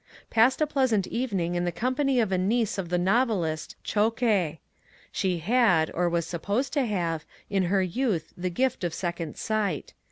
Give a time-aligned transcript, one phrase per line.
[0.31, 4.57] Passed a pleasant evenine in the company of a niece of the novelist Zschokke.
[5.11, 9.93] She had, or was supposed to have, in her youth the gift of second sight.